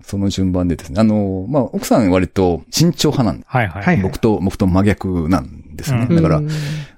[0.03, 1.01] その順番でですね。
[1.01, 3.45] あの、まあ、奥さん割と慎重派なんで。
[3.47, 4.01] はいはい。
[4.01, 6.05] 僕と、僕と真逆なんですね。
[6.09, 6.41] うん、だから、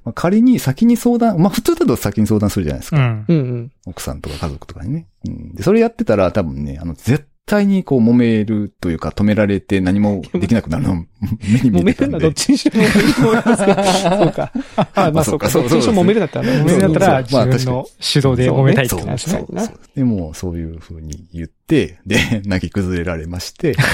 [0.05, 3.25] まあ、仮に先に相談、まあ、普通だと先に相談するじゃないですか。
[3.27, 5.07] うん、奥さんとか家族とかにね。
[5.27, 11.05] うん、で、それやってたら多分ね、あの、絶対にこう揉めるというか止められて何もできなくなるの
[11.41, 12.07] 目に見えてたんで。
[12.07, 13.83] 揉めるのはどっちにしてもいいと思いますけど。
[14.23, 14.51] そうか。
[14.95, 15.49] あまあそうか。
[15.49, 19.45] どっちにしても揉めるだったら、揉めるだったら自分の主導で揉めたいって話ね。
[19.55, 23.75] そうでもそういうふうに言って、で、 泣き崩れられまして。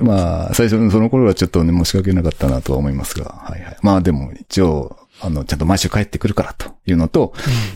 [0.00, 3.76] まあ、最初のその頃はちょっとね、申し訳なかったなとは思いますが、はいはい。
[3.82, 7.32] まあでも一応、あの、ちゃんと毎週帰ってくるからというのと、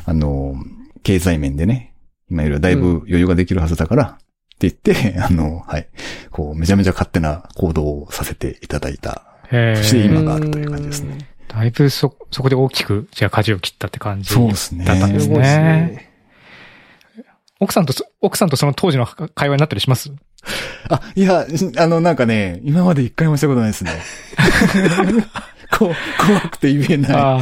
[0.06, 0.54] うん、あの、
[1.02, 1.94] 経済面でね、
[2.30, 5.88] 今よりはだいぶ余裕ができるはずだから、って言って、 あの、はい。
[6.30, 9.22] こう、めちゃめちゃ勝手な行動をさせていただいた。
[9.76, 11.18] そして今があるという感じですね。
[11.48, 14.84] だいぶそ、そこで大きく、じゃあ舵を切ったって感じそうですね。
[14.84, 15.38] だったんですね。
[15.38, 16.10] ね
[17.60, 20.12] 奥さんと、奥さんとその当時の会話になったりします？
[20.90, 23.90] あ、いや、あの、なんかね、今まで一回もしたことないですね。
[25.70, 27.12] こ怖くて言えない。
[27.12, 27.40] あ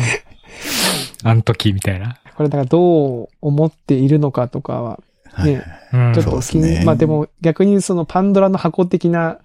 [1.24, 2.18] あの時みたいな。
[2.36, 5.00] これだからどう思っているのかとかは、
[5.44, 9.38] ね、はい、ちょっと気に、ね、まあでも逆にそのパンドラの箱的な、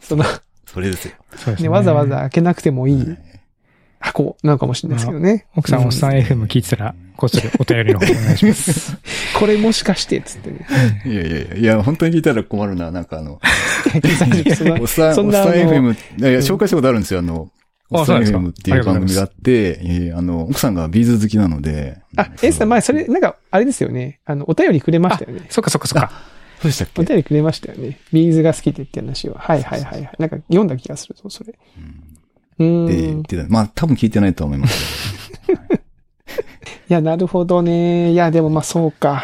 [0.00, 0.24] その、
[0.66, 1.14] それですよ。
[1.60, 1.68] ね。
[1.68, 3.16] わざわざ開けなくてもいい
[4.04, 5.46] 箱なのかもしれないですけどね。
[5.56, 8.98] 奥さん、おっさん FM 聞いてたら、こっそりお便りの方お願いします。
[9.38, 10.66] これもしかして、つってね。
[11.06, 12.90] い やいやいや、いや、本当に聞いたら困るな。
[12.90, 15.96] なんかあの、 おっさん、おっさん FM、い
[16.34, 17.20] や、紹介したことあるんですよ。
[17.20, 17.48] あの、
[17.88, 21.96] おっさん FM っていう番組があって、えーあの、奥さんが B'z 好きなので。
[22.16, 24.20] あ、エースさん前それ、なんか、あれですよね。
[24.26, 25.46] あの、お便りくれましたよね。
[25.48, 26.10] そっかそっかそっか。
[26.60, 27.00] そうでしたっけ？
[27.00, 27.98] お便りくれましたよね。
[28.12, 29.38] B'z が好きでって話は。
[29.38, 30.10] はいはいはいはい。
[30.18, 31.54] なんか読んだ気がするぞ、それ。
[31.78, 35.62] うーで、言ってたまあ、多分聞いてないと思いますけど。
[36.88, 38.12] や、なるほどね。
[38.12, 39.22] いや、でもまあそうか。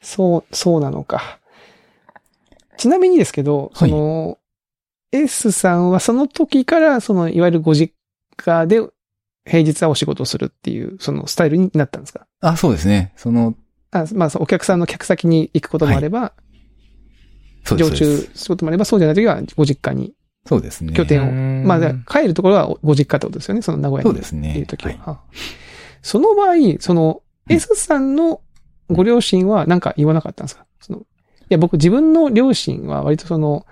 [0.00, 1.38] そう、そうなのか。
[2.76, 4.38] ちなみにですけど、その、
[5.12, 7.94] S さんはその時から、その、いわゆるご実
[8.36, 8.80] 家で
[9.46, 12.26] 平日はお仕事をするっていう、そのスタイルになったんですか？
[12.40, 13.12] あ、そうですね。
[13.16, 13.54] その、
[13.92, 16.32] あまあ、お客さんの客先に行くこともあれば、
[17.64, 17.90] そうです。
[17.90, 20.14] 常駐することもあれば、そうじゃない時はご実家に
[20.46, 20.92] そうですね。
[20.92, 21.30] 拠点を。
[21.30, 24.10] うんまあ、帰るところはご実家ってことですよね、その名古屋に。
[24.10, 24.90] そうですねいる時は。
[24.90, 25.20] はいはあ
[26.02, 28.40] その場合、その、うん S さんの
[28.90, 30.64] ご両親は何か言わなかったんですか？
[30.80, 31.02] その、い
[31.48, 33.66] や、僕自分の両親は割とその、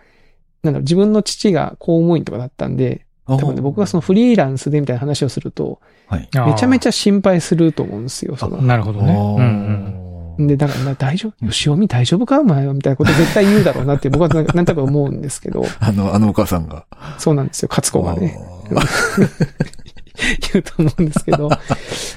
[0.63, 6.29] なんだろう、自分の父が公務員とかだったんで、多多分ね、僕がそのフリーランスでみたいな話をすると、はい。
[6.35, 6.89] めちゃめちゃ。
[6.89, 8.61] ゃ心配すると思うんですよ、その。
[8.63, 9.13] なるほどね。
[9.15, 10.02] うんうん。
[10.39, 11.51] で、だから、な大丈夫？
[11.67, 12.41] 塩見大丈夫か？
[12.41, 16.85] お前はみたいなこと絶対言うだろうなって僕はなんなんとなく思うんですけど、 あの、あのお母さんが。
[17.19, 18.39] そうなんですよ、勝子がね。
[20.53, 21.49] 言うと思うんですけど、どう、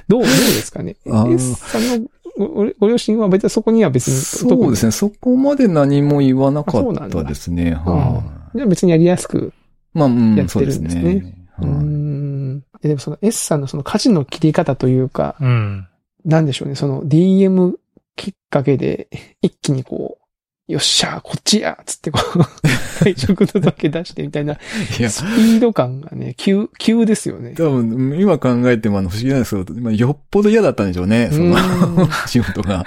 [0.08, 0.96] どうですかね？
[1.08, 4.20] あー ?S さんのごごご両親は別にそこには別に、ね。
[4.22, 4.92] そうですね。
[4.92, 7.78] そこまで何も言わなかっあそうなんだたですね。
[7.86, 8.24] うんは
[8.54, 8.58] い。
[8.58, 9.54] じゃあ別にやりやすく。
[9.94, 11.34] まあ、うん、やってそうでするんですねね。
[11.62, 12.60] うん。
[12.82, 15.88] でもその S さんのその舵の切り方というか、うん。
[16.26, 17.76] なんでしょうね、その DM
[18.16, 19.10] きっかけで
[19.42, 20.26] 一気にこう、
[20.68, 22.40] よっしゃー、こっちやつってこう、
[23.04, 27.54] 退職届け出してみたいな、いや、スピード感がね、急、急ですよね。
[27.56, 32.84] 多分、今考えてもあの不思議なんですけど、まあよっぽど嫌だったんでしょうね、そのうん 仕事が。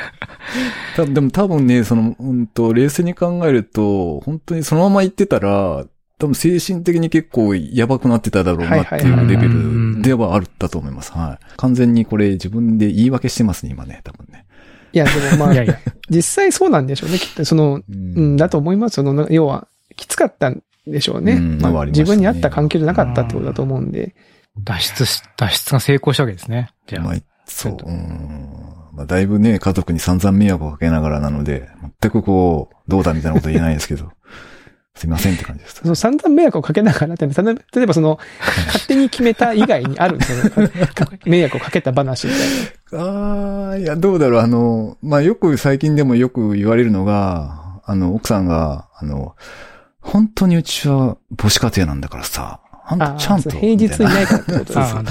[0.97, 5.85] 多分でも多分ね、その、うんと、冷静に考えると、本当にそのまま行ってたら、
[6.19, 11.13] 多分精神的に結構やばくなってただろうなっていうレベルではあったと思います。
[11.13, 11.47] はい。
[11.57, 14.48] 完全にこれ自分で言い訳してますね、今ね、多分ね。
[14.93, 15.79] いや、でもまあいや、いや。
[16.11, 17.45] 実際そうなんでしょうね、きっと。
[17.45, 18.95] その、ううん、だと思います。
[18.95, 21.33] その、要は、きつかったんでしょうね。
[21.33, 24.15] うんまあ自分に合った環境じゃなかったってことだと思うんで。
[24.65, 26.71] 脱出し、脱出が成功したわけですね。
[26.87, 27.03] じゃあ。
[27.03, 27.15] まあ、
[27.47, 27.77] そう。
[27.85, 28.69] うん。
[28.95, 31.69] まあ、だいぶね、家族に散々迷惑をかけながらなので、
[32.01, 34.11] 全くこう、どうだみたいなこと言えないですけど、
[34.97, 35.77] すいませんって感じです。
[35.77, 38.19] その散々迷惑をかけながらって、例えば例えばその、
[38.67, 40.71] 勝手に決めた以外にあるんですよね。
[41.25, 42.47] 迷惑をかけた話みたいな。
[42.93, 49.35] ああ、いや、どうだろう、あの、まあ、よく最近でもよく言われるのが、あの、奥さんが、あの、
[50.01, 53.51] 本当にうちは母子家庭なんだからさ、あんたあちゃんと。
[53.51, 55.03] 平日いなないからってことですね。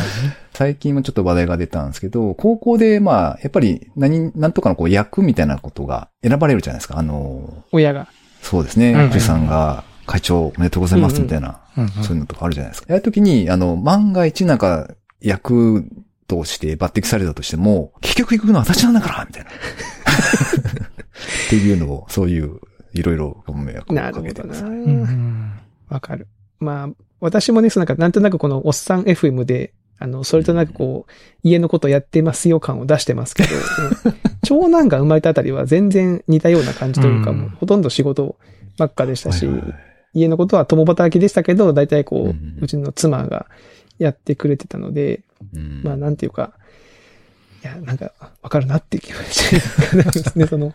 [0.54, 6.98] 最近もちょっと話題が出たんですけど、高校で、まあ、やっぱり、何、なんとかのこう、役みたいなことが選ばれるじゃないですか。
[6.98, 8.08] あの、親が。
[8.42, 8.94] そうですね。
[8.94, 12.88] うんうん富士山が、会長おめでとうございますみたいな、うんうんそういうのとかあるじゃないですか。
[12.90, 14.90] やるときに、あの、万が一なんか、
[15.22, 15.86] 役
[16.28, 19.50] として抜擢されたとしても、結局行くのは私なんだからみたいな。
[19.50, 19.54] っ
[21.50, 22.60] ていうのを、そういう、
[22.94, 24.64] いろいろご迷惑をなるほどかけてます。
[24.64, 25.12] うんうな。
[25.12, 25.60] ん
[25.90, 26.28] わかる。
[26.60, 31.12] まあ、私もね、そのなんか、なんとなくこのおっさん FM で、あの、それとなくこう、
[31.44, 33.50] 家のことやってますよ感を出してますけど、
[34.44, 38.38] 長男が生まれたあたりは全然似たような感じというか、うんもうほとんど仕事
[38.78, 39.76] ばっかでしたし、はいはい
[40.14, 43.46] 家のことは共働きでしたけど、大体こう、ううんちの妻が
[44.00, 45.22] やってくれてたので、
[45.54, 46.54] うんまあなんていうか、
[47.64, 50.74] いや、なんか、わかるなって気持ちですね、 その、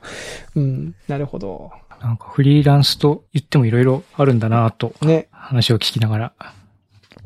[0.57, 1.71] うん、なるほど。
[2.01, 5.29] なんかフリーランスと言ってもいろいろあるんだなとね。
[5.31, 6.33] 話を聞きながら、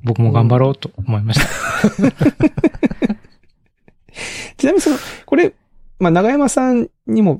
[0.02, 1.46] 僕も頑張ろうと思いました。
[4.56, 5.54] ちなみにその、これ、
[5.98, 7.38] まあ長山さんにも、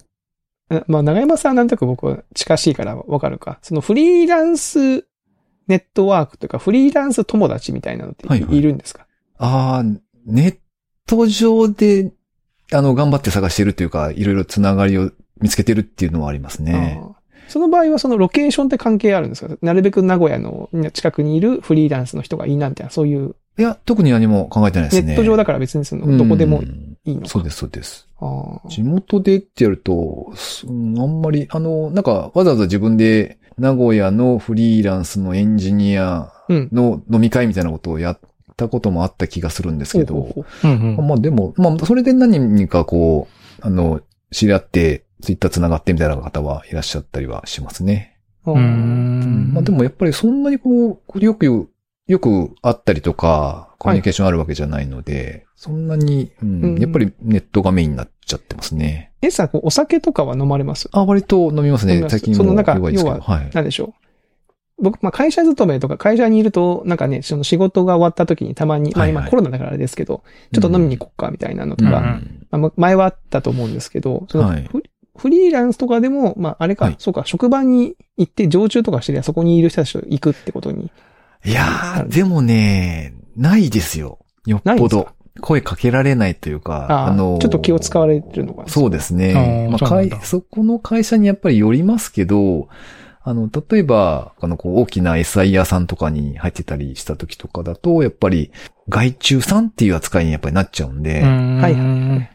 [0.71, 3.59] あまあ長山さんはなんとなく僕は近しいからわかるか。
[3.62, 5.07] そのフリーランス
[5.68, 9.07] ネットワークというか、フリーランス友達みたいなのってい,、はいはいるんですか？
[9.38, 9.83] ああ、
[10.26, 10.59] ネッ
[11.07, 12.12] ト上で、
[12.72, 17.00] あの、頑張って探してるというか、いろいろつながりを見つけてるっていうのはありますね。
[17.48, 19.57] その場合はそのロケーションって関係あるんですか？
[19.62, 25.09] なるべく名古屋の近くにいるフリーランスの人がいいなみたいな、そういう、いや、特に何も考えてないですね。
[25.09, 27.29] ネット上だから別にその、どこでもうんいいのか。
[27.29, 28.09] そうです、そうです。
[28.68, 30.33] 地元でってやると、
[30.66, 36.69] あんまり、あの、なんか、わざわざ自分で名古屋のフリーランスのエンジニアうん。
[36.73, 38.21] の飲み会みたいなことをやっ
[38.57, 40.45] たこともあった気がするんですけど、
[41.03, 43.27] まあでも、まあそれで何人かこ
[43.61, 48.19] う、あの、知り合って、ツイッター繋がってみたいな方はいらっしゃったりはしますね。
[48.45, 49.51] うん。
[49.55, 51.69] まあでもやっぱりそんなにこう、よく、
[52.07, 56.79] よく会ったりとか、コミュニケーションあるわけじゃないので、そんなに、うんうん。
[56.79, 59.12] やっぱりネットがメインになっちゃってますね。
[59.27, 60.89] えさん、お酒とかは飲まれます？
[60.93, 62.05] あ、割と飲みますね。
[62.09, 62.75] 最近もそのなんか。
[62.75, 63.51] 要はい。
[63.55, 63.95] なんでしょ
[64.79, 64.83] う。
[64.83, 74.69] 僕、まあ会社勤めとか会社にいると、なんかね、その仕事が終わった時にたまに、まあはいはい今コロナだからあれですけど、ちょっと飲みに行こっかみたいなのとか、うんまあ前はあったと思うんですけど、そのはい
[75.17, 80.91] フリーランスとかでも、まああれか、はいそうか、職場に行って常駐とかしてりゃそこにいる人たちと行くってことに。
[81.45, 84.19] いやー、でもね、ないですよ。
[84.45, 85.09] よっぽど。
[85.40, 88.68] 声かけられないというか、ああ、のーちょっと気を使われてるのかな。
[88.68, 89.68] そうですあね。
[89.70, 92.68] まあ、ーそこの会社にやっぱりよりますけど、
[93.22, 98.53] あの、例えば、あの、こう、大きな SI 屋さんとかに入ってたりした時とかだと、やっぱり、
[98.88, 102.31] 外注さんっていう扱いにやっぱりなっちゃうんで、はいはい。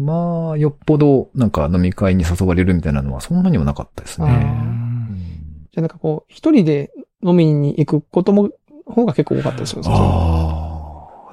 [0.00, 4.32] まあ、よっぽど、なんか飲み会に誘われるみたいなのはそんなにもなかったですあね。
[4.32, 5.12] ー
[5.74, 6.90] じゃあなんかこう、一人で
[7.22, 8.48] 飲みに行くことも、
[8.86, 9.88] 方が結構多かったですよね。
[9.90, 10.61] ああ。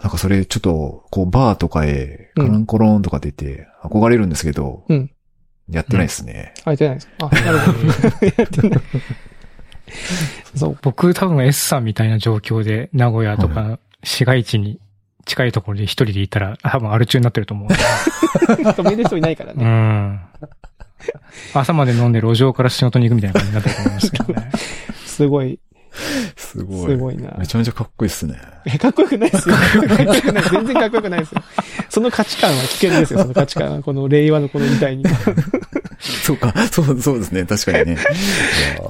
[0.01, 5.11] なんかそれちょっと、こう、バーとかへ、うんカランコロンとか出て、憧れるんですけど、うん
[5.69, 6.53] やってないですね。
[6.65, 7.13] あ、やってないですか。
[7.19, 7.79] あ、なるほど。
[8.25, 8.81] やってない。
[10.55, 10.77] そう。
[10.81, 14.79] 僕多分 S さんみたいな状況で名古屋とか市街地に
[15.25, 17.69] 近いところで一人でいたら多分アル中になってると思う。
[17.69, 19.63] 止める人いないからうね。
[19.65, 20.21] ん。
[21.53, 24.51] 朝まで飲んで路上から仕事に行くみたいな感じになってると思いますけどね。
[25.05, 25.59] すごい、
[26.35, 26.91] すごい。
[26.91, 27.35] すごいな。
[27.37, 28.39] めちゃめちゃかっこいいっすね。
[28.65, 29.55] え、かっこよくないですよ。
[29.55, 29.61] か
[30.03, 30.43] っこよくない。
[30.49, 31.43] 全然かっこよくないですよ。
[31.89, 33.83] その価値観は危険ですよ、その価値観は。
[33.83, 35.03] この令和のこの時代に。
[35.99, 37.45] そうか、そう、そうですね。
[37.45, 37.97] 確かにね。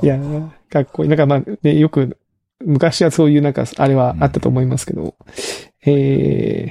[0.03, 1.09] いやー、かっこいい。
[1.09, 2.17] なんかまあ、ね、よく、
[2.65, 5.15] 昔はそういうなんか、あれはあったと思いますけど。
[5.85, 6.67] え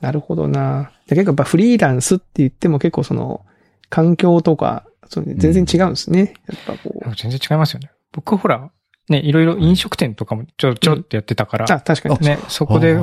[0.00, 0.92] ー、なるほどな。
[1.06, 3.44] で結構やっぱフリーランスって言っても結構その、
[3.88, 6.34] 環境とか、そ全然違うんですね。
[6.48, 7.14] やっぱこう。
[7.16, 7.90] 全然違いますよね。
[8.12, 8.70] 僕ほら、
[9.10, 12.18] ね、いろいろ飲食店とかもちょちょろってやってたから、あ、確かに。
[12.20, 12.96] ね、そこで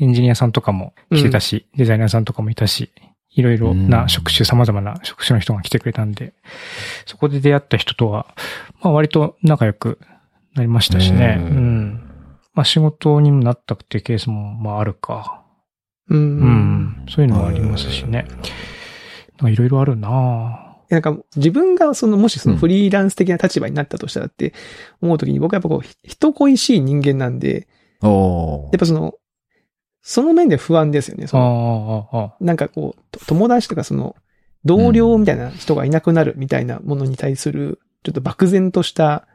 [0.00, 2.90] エンジニアさんとかも来てたし、デザイナーさんとかもいたし、
[3.30, 6.34] いろいろな職種、様々な職種の人が来てくれたんで、
[7.06, 8.26] そこで出会った人とは、
[8.82, 10.00] まあ割と仲良く
[10.54, 11.38] なりましたしね。
[11.38, 11.92] ううんん。
[12.54, 15.44] まあ仕事にもなったっていうケースも、まああるか。
[16.08, 16.16] う。
[16.16, 17.06] うんん。
[17.08, 18.26] そういうのもありますしね。
[18.28, 18.38] なん
[19.42, 24.52] かいろいろあるななんか自分がその、もしそのフリーランス的な立場になったとしたらって
[25.00, 27.66] 思うときに僕はやっぱこう、ひ人恋しい人間なんで、
[28.02, 29.14] おやっぱその、
[30.02, 31.26] その面で不安ですよね。
[31.28, 32.34] その。
[32.40, 34.16] なんかこう、と友達とかその、
[34.66, 39.26] 同僚みたいな人がいなくなるみたいなものに対する、ちょっと漠然とした、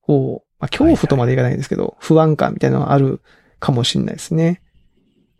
[0.00, 3.20] こう、まあ、恐怖とまでいかないですけど、不安感みたいなのがある
[3.58, 4.62] かもしれないですね。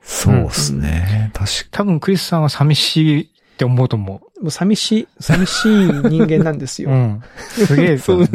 [0.00, 1.30] そうですね。
[1.32, 6.86] 確か多分クリスさんは寂しいって思うと思もう寂しい、寂しい人間なんですう。
[6.86, 6.90] よ。
[6.90, 7.22] うん。
[7.48, 8.28] すげえ、そううん。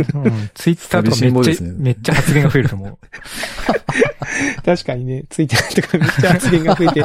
[0.53, 2.97] ツイッターとかめっちゃ、ねめっちゃ発言が増えると思う。
[4.63, 7.03] 確かにね、ついてないとかめっちゃ発言が増えて、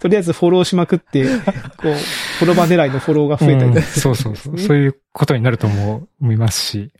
[0.00, 1.92] とりあえずフォローしまくって、こう、
[2.38, 4.58] フォロバ狙いのフォローが増えたりうんとかそうそうそう。
[4.58, 6.90] そういうことになると思う思いますし。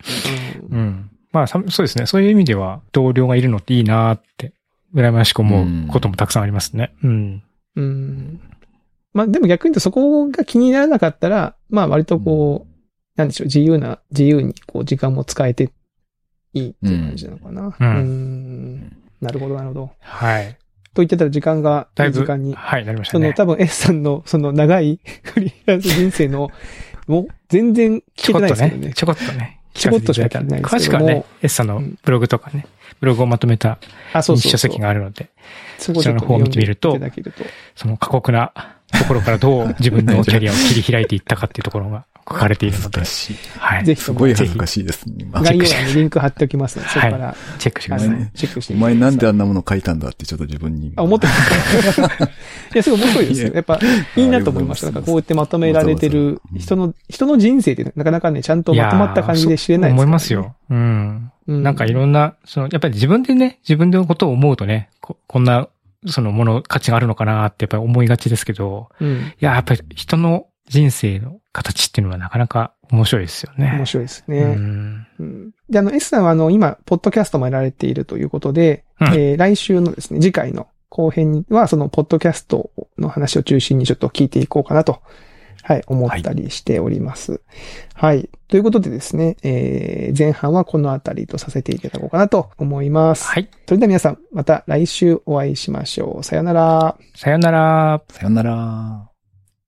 [0.70, 1.10] うんうん。
[1.32, 2.04] まあ、さそうですね。
[2.04, 4.52] そういう意味では、同僚がいるのっていいなーって、
[4.94, 6.92] 羨ましく思うこともたくさんありますね。
[7.02, 7.42] うん。
[7.76, 8.40] うん。
[9.12, 12.72] まあでも逆に言うとそこが気にならなかったら、まあ割とこう、
[13.16, 15.70] なんでしょう、自由な、自由にこう時間も使えて
[16.54, 17.76] いいっていう感じなのかな。
[17.78, 19.90] うんんなるほど、なるほど。
[20.00, 20.56] はい。
[20.94, 22.54] と言ってたら時間が、だいぶ、時間に。
[22.54, 23.32] はい、なりましたね。
[23.36, 26.50] その多分 S さんのその長い フリーランス人生の、
[27.06, 28.94] もう全然聞ちょこっとけてないですけどねね。。
[28.94, 29.58] ちょこっとね。
[29.74, 32.66] ちょこっとしか聞いてないですけども詳しくはね、S さんのブログとかね、
[33.00, 33.78] ブログをまとめた。
[34.22, 35.30] 書籍があるので、
[35.78, 36.98] そこちらの方を見てみると。
[37.74, 38.52] その過酷な
[38.98, 43.00] ところからどう自分の キャリアを切り開いていったかっていうところが書かれているので。
[43.58, 43.84] はい。
[43.84, 45.16] ぜひすごい恥ずかしいですね。
[45.18, 48.10] 今概要欄にリンク貼っておきますので、そこから、チェックしてくあださい。
[48.10, 50.92] のチェックしておみてください前なんであんなもの書いたんだってちょっと自分に。
[50.96, 52.00] あ、思ってます。
[52.02, 52.04] い
[52.74, 53.46] や、すごい面白いですよ。
[53.48, 53.80] いややっぱ、
[54.16, 54.86] いいなと思いました。
[54.86, 60.54] なんかこうやってまとめられてる人の、人の人生ってなかなかね、ちゃんとまとまった感じで知れないですねいますよ。
[60.70, 61.31] うん。
[61.46, 61.62] うん。
[61.62, 65.68] なんかいろんな、その、やっぱり自分でね、自分のことを思うとね、ここんな、
[66.06, 69.08] そのもの、価値があるのかなってやっぱり思いがちですけど、うん。
[69.08, 73.72] いや、やっぱり人の人生の形っていうのはなかなか面白いですよね。
[73.76, 74.42] 面白いですうね。
[74.54, 75.06] ん。
[75.18, 75.50] うん。
[75.68, 85.00] で、あの、S さんはあの、今、ポッドキャストもやられているということで、うんえー来週のですね、次回の後編には、その、ポッドキャストの話を中心にちょっと聞いていこうかなと、
[85.62, 87.40] はい、思ったりしております。
[87.94, 88.28] はい。
[88.48, 93.26] ということでですね、えー、前半はこのあたりとさせていただこうかなと思います。
[93.26, 93.48] はい。
[93.66, 96.24] それでは皆さん、また来週お会いしましょう。
[96.24, 96.96] さよなら。
[97.14, 98.02] さよなら。
[98.10, 99.11] さよなら。